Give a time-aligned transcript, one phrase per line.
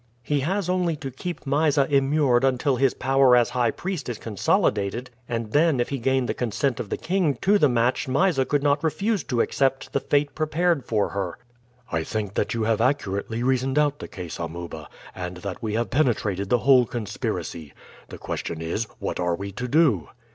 [0.23, 5.11] "He has only to keep Mysa immured until his power as high priest is consolidated,
[5.29, 8.63] and then if he gain the consent of the king to the match Mysa could
[8.63, 11.37] not refuse to accept the fate prepared for her."
[11.91, 15.91] "I think that you have accurately reasoned out the case, Amuba, and that we have
[15.91, 17.71] penetrated the whole conspiracy.
[18.09, 20.07] The question is, what are we to do?"